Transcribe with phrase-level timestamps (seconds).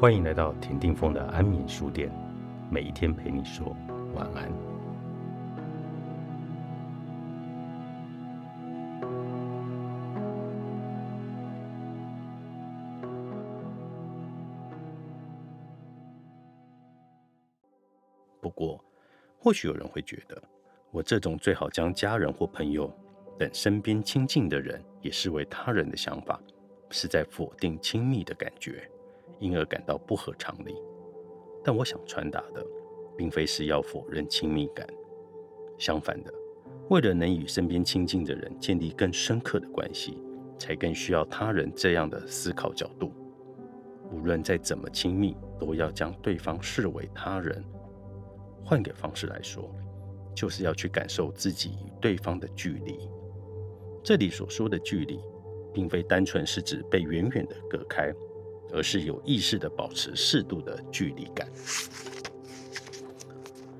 [0.00, 2.10] 欢迎来到田定峰的安眠书店，
[2.70, 3.76] 每一天陪你说
[4.14, 4.50] 晚安。
[18.40, 18.82] 不过，
[19.38, 20.42] 或许有人会觉得，
[20.90, 22.90] 我这种最好将家人或朋友
[23.38, 26.40] 等身边亲近的人也视为他人的想法，
[26.88, 28.90] 是在否定亲密的感觉。
[29.40, 30.76] 因而感到不合常理，
[31.64, 32.64] 但我想传达的，
[33.16, 34.86] 并非是要否认亲密感。
[35.78, 36.32] 相反的，
[36.90, 40.22] 为了能与身边亲近的人建立更深刻的关系，
[40.58, 43.12] 才更需要他人这样的思考角度。
[44.12, 47.64] 无论再怎么亲密，都要将对方视为他人。
[48.62, 49.74] 换个方式来说，
[50.34, 53.08] 就是要去感受自己与对方的距离。
[54.02, 55.18] 这里所说的距离，
[55.72, 58.12] 并非单纯是指被远远的隔开。
[58.72, 61.48] 而是有意识的保持适度的距离感。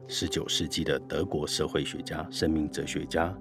[0.06, 3.34] 十九世纪的德国社会学家、生命哲学家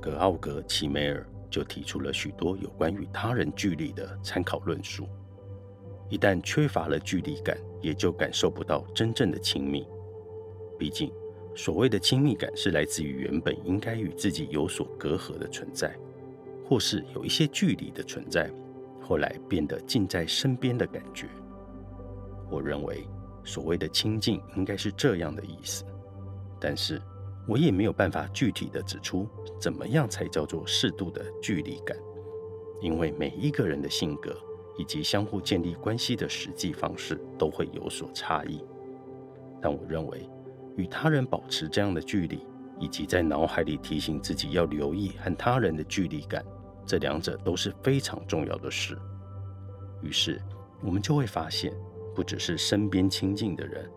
[0.00, 5.06] 格奥格·齐梅尔就提出了许多有关与他人距离的参考论述。
[6.08, 9.86] 一旦缺乏了距离感，也就感受不到真正的亲密。
[10.78, 11.12] 毕竟，
[11.54, 15.96] 所谓的亲密感是来自于原本应该与自己有所隔阂的存在，
[16.64, 18.50] 或是有一些距离的存在。
[19.06, 21.28] 后来变得近在身边的感觉。
[22.50, 23.06] 我认为
[23.44, 25.84] 所谓的亲近应该是这样的意思，
[26.60, 27.00] 但是
[27.46, 29.28] 我也没有办法具体的指出
[29.60, 31.96] 怎么样才叫做适度的距离感，
[32.80, 34.36] 因为每一个人的性格
[34.76, 38.64] 以及相互建立关系的实际方式都会有所差异。
[39.62, 40.28] 但我认为
[40.76, 42.44] 与他人保持这样的距离，
[42.80, 46.44] 以及在脑海里提醒自己要留意和他人的距离感。
[46.86, 48.96] 这两者都是非常重要的事。
[50.02, 50.40] 于是，
[50.82, 51.72] 我们就会发现，
[52.14, 53.90] 不只是身边亲近的人，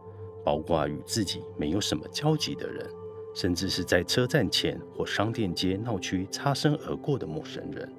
[0.44, 2.90] 包括与自己没有什么交集的人，
[3.36, 7.94] 甚至是在车站前或商店街闹区擦身而过的陌生人，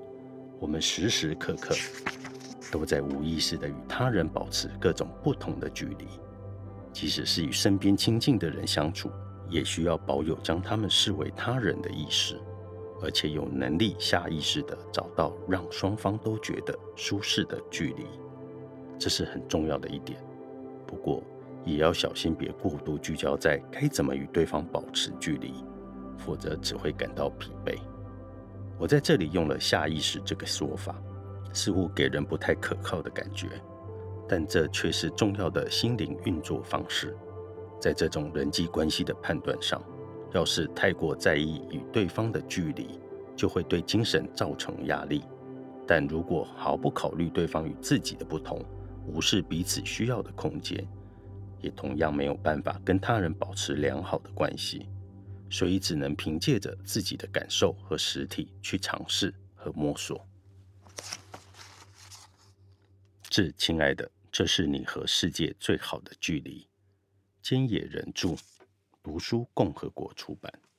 [0.58, 1.74] 我们时时刻刻
[2.72, 6.06] 都在无意识的与他人保持各种不同的距离。
[6.92, 9.10] 即使是与身边亲近的人相处，
[9.48, 12.40] 也需要保有将他们视为他人的意识。
[13.02, 18.06] 而且有能力下意识地找到让双方都觉得舒适的距离，
[18.98, 20.22] 这是很重要的一点。
[20.86, 21.22] 不过
[21.64, 25.64] 也要小心，别过度聚焦在该怎么与对方保持距离，
[26.18, 27.78] 否则只会感到疲惫。
[28.78, 30.94] 我在这里用了“下意识”这个说法，
[31.52, 33.48] 似乎给人不太可靠的感觉，
[34.28, 37.16] 但这却是重要的心灵运作方式。
[37.78, 39.82] 在这种人际关系的判断上。
[40.32, 42.98] 要是太过在意与对方的距离，
[43.36, 45.20] 就会对精神造成压力；
[45.86, 48.64] 但如果毫不考虑对方与自己的不同，
[49.06, 50.86] 无视彼此需要的空间，
[51.60, 54.88] 也同样没有办法跟他人保持良好的关系。
[55.52, 60.24] 所以只能凭借着自己的感受和实体去尝试和摸索。
[63.28, 66.68] 致亲爱的，这是你和世界最好的距离。
[67.42, 68.36] 菅野人著。
[69.10, 70.69] 读书共和国出版。